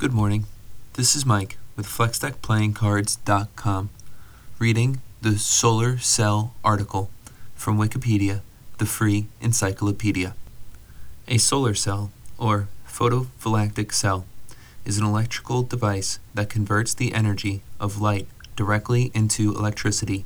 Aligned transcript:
Good 0.00 0.14
morning. 0.14 0.46
This 0.94 1.14
is 1.14 1.26
Mike 1.26 1.58
with 1.76 1.86
FlexDeckPlayingCards.com 1.86 3.90
reading 4.58 5.02
the 5.20 5.38
solar 5.38 5.98
cell 5.98 6.54
article 6.64 7.10
from 7.54 7.76
Wikipedia, 7.76 8.40
the 8.78 8.86
free 8.86 9.26
encyclopedia. 9.42 10.34
A 11.28 11.36
solar 11.36 11.74
cell, 11.74 12.12
or 12.38 12.68
photovoltaic 12.88 13.92
cell, 13.92 14.24
is 14.86 14.96
an 14.96 15.04
electrical 15.04 15.64
device 15.64 16.18
that 16.32 16.48
converts 16.48 16.94
the 16.94 17.12
energy 17.12 17.60
of 17.78 18.00
light 18.00 18.26
directly 18.56 19.10
into 19.12 19.54
electricity 19.54 20.24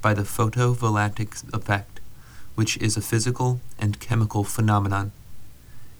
by 0.00 0.14
the 0.14 0.22
photovoltaic 0.22 1.54
effect, 1.54 2.00
which 2.56 2.76
is 2.78 2.96
a 2.96 3.00
physical 3.00 3.60
and 3.78 4.00
chemical 4.00 4.42
phenomenon. 4.42 5.12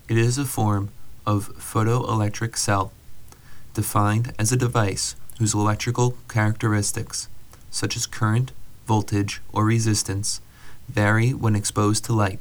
It 0.09 0.19
is 0.19 0.39
a 0.39 0.45
form 0.45 0.91
of 1.25 1.57
photoelectric 1.57 2.57
cell 2.57 2.91
defined 3.75 4.33
as 4.39 4.53
a 4.53 4.57
device 4.57 5.17
whose 5.39 5.55
electrical 5.55 6.17
characteristics, 6.29 7.29
such 7.71 7.97
as 7.97 8.07
current, 8.07 8.53
voltage, 8.87 9.41
or 9.53 9.65
resistance, 9.65 10.41
vary 10.89 11.33
when 11.33 11.57
exposed 11.57 12.05
to 12.05 12.13
light. 12.13 12.39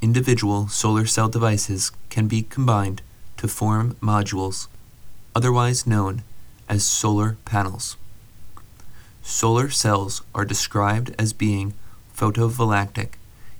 Individual 0.00 0.68
solar 0.68 1.06
cell 1.06 1.28
devices 1.28 1.92
can 2.08 2.28
be 2.28 2.42
combined 2.42 3.02
to 3.36 3.48
form 3.48 3.94
modules, 4.00 4.68
otherwise 5.34 5.86
known 5.86 6.22
as 6.68 6.84
solar 6.84 7.36
panels. 7.44 7.96
Solar 9.22 9.68
cells 9.68 10.22
are 10.34 10.44
described 10.44 11.14
as 11.18 11.32
being 11.32 11.74
photovoltaic, 12.16 13.14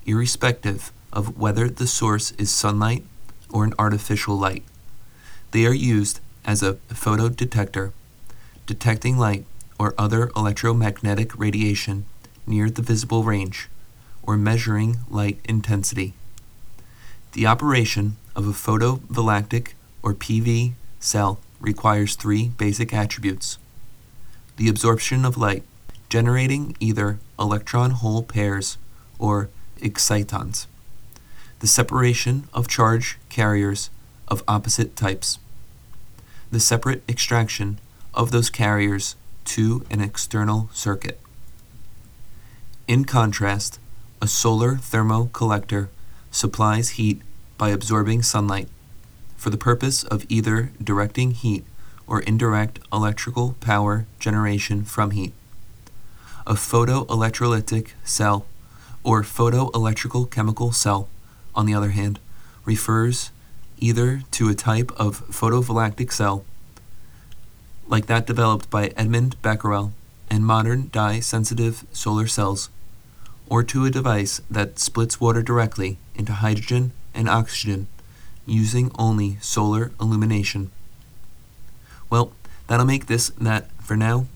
irrespective 0.06 0.90
of 1.12 1.38
whether 1.38 1.68
the 1.68 1.86
source 1.86 2.32
is 2.32 2.50
sunlight 2.50 3.04
or 3.50 3.64
an 3.64 3.74
artificial 3.78 4.36
light. 4.36 4.64
They 5.50 5.66
are 5.66 5.74
used 5.74 6.20
as 6.48 6.62
a 6.62 6.72
photodetector, 6.88 7.92
detecting 8.66 9.18
light 9.18 9.44
or 9.78 9.94
other 9.98 10.30
electromagnetic 10.34 11.38
radiation 11.38 12.06
near 12.46 12.70
the 12.70 12.80
visible 12.80 13.22
range, 13.22 13.68
or 14.22 14.34
measuring 14.38 14.96
light 15.10 15.38
intensity. 15.44 16.14
The 17.32 17.46
operation 17.46 18.16
of 18.34 18.48
a 18.48 18.52
photovoltaic 18.52 19.74
or 20.02 20.14
PV 20.14 20.72
cell 20.98 21.38
requires 21.60 22.16
three 22.16 22.48
basic 22.48 22.94
attributes. 22.94 23.58
The 24.56 24.70
absorption 24.70 25.26
of 25.26 25.36
light, 25.36 25.64
generating 26.08 26.74
either 26.80 27.18
electron 27.38 27.90
hole 27.90 28.22
pairs 28.22 28.78
or 29.18 29.50
excitons, 29.82 30.66
the 31.58 31.66
separation 31.66 32.48
of 32.54 32.68
charge 32.68 33.18
carriers 33.28 33.90
of 34.28 34.42
opposite 34.48 34.96
types, 34.96 35.38
the 36.50 36.60
separate 36.60 37.02
extraction 37.08 37.78
of 38.14 38.30
those 38.30 38.50
carriers 38.50 39.16
to 39.44 39.84
an 39.90 40.00
external 40.00 40.68
circuit. 40.72 41.20
In 42.86 43.04
contrast, 43.04 43.78
a 44.20 44.26
solar 44.26 44.76
thermo 44.76 45.30
collector 45.32 45.90
supplies 46.30 46.90
heat 46.90 47.20
by 47.56 47.70
absorbing 47.70 48.22
sunlight 48.22 48.68
for 49.36 49.50
the 49.50 49.56
purpose 49.56 50.04
of 50.04 50.24
either 50.28 50.72
directing 50.82 51.32
heat 51.32 51.64
or 52.06 52.20
indirect 52.20 52.80
electrical 52.92 53.54
power 53.60 54.06
generation 54.18 54.84
from 54.84 55.10
heat. 55.12 55.32
A 56.46 56.54
photoelectrolytic 56.54 57.90
cell 58.04 58.46
or 59.04 59.22
photoelectrical 59.22 60.30
chemical 60.30 60.72
cell, 60.72 61.08
on 61.54 61.66
the 61.66 61.74
other 61.74 61.90
hand, 61.90 62.18
refers 62.64 63.30
either 63.80 64.22
to 64.32 64.48
a 64.48 64.54
type 64.54 64.90
of 64.96 65.26
photovoltaic 65.28 66.12
cell, 66.12 66.44
like 67.86 68.06
that 68.06 68.26
developed 68.26 68.70
by 68.70 68.88
Edmond 68.96 69.40
Becquerel 69.42 69.92
and 70.30 70.44
modern 70.44 70.88
dye 70.92 71.20
sensitive 71.20 71.84
solar 71.92 72.26
cells, 72.26 72.68
or 73.48 73.62
to 73.62 73.84
a 73.84 73.90
device 73.90 74.40
that 74.50 74.78
splits 74.78 75.20
water 75.20 75.42
directly 75.42 75.98
into 76.14 76.32
hydrogen 76.32 76.92
and 77.14 77.28
oxygen 77.28 77.86
using 78.46 78.90
only 78.98 79.36
solar 79.40 79.92
illumination. 80.00 80.70
Well, 82.10 82.32
that'll 82.66 82.86
make 82.86 83.06
this 83.06 83.30
that 83.40 83.70
for 83.82 83.96
now. 83.96 84.26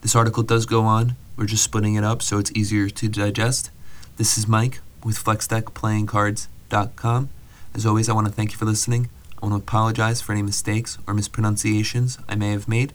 This 0.00 0.16
article 0.16 0.42
does 0.42 0.66
go 0.66 0.82
on. 0.82 1.16
We're 1.36 1.46
just 1.46 1.64
splitting 1.64 1.94
it 1.94 2.04
up 2.04 2.22
so 2.22 2.38
it's 2.38 2.52
easier 2.52 2.88
to 2.88 3.08
digest. 3.08 3.70
This 4.16 4.38
is 4.38 4.48
Mike 4.48 4.80
with 5.04 5.22
FlexDeckPlayingCards.com. 5.22 7.28
As 7.74 7.86
always, 7.86 8.08
I 8.08 8.12
want 8.12 8.26
to 8.26 8.32
thank 8.32 8.52
you 8.52 8.58
for 8.58 8.64
listening. 8.64 9.08
I 9.40 9.46
want 9.46 9.52
to 9.52 9.64
apologize 9.64 10.20
for 10.20 10.32
any 10.32 10.42
mistakes 10.42 10.98
or 11.06 11.14
mispronunciations 11.14 12.18
I 12.28 12.34
may 12.34 12.50
have 12.52 12.68
made. 12.68 12.92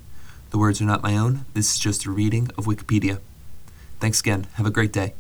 The 0.50 0.58
words 0.58 0.82
are 0.82 0.86
not 0.86 1.02
my 1.02 1.18
own. 1.18 1.46
This 1.54 1.74
is 1.74 1.80
just 1.80 2.06
a 2.06 2.12
reading 2.12 2.50
of 2.58 2.66
Wikipedia. 2.66 3.20
Thanks 4.00 4.20
again. 4.20 4.48
Have 4.56 4.66
a 4.66 4.72
great 4.72 4.92
day. 4.92 5.14